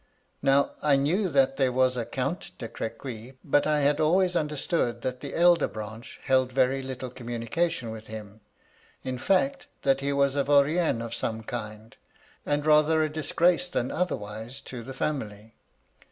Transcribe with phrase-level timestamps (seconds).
[0.41, 5.03] Now, I knew that there was a Count de Crequy; but I had always understood
[5.03, 8.41] that the elder branch held very little communication with him;
[9.03, 11.95] in fact, that he was a vaurien of some kind,
[12.47, 15.53] and rather a disgrace than other wise to the family.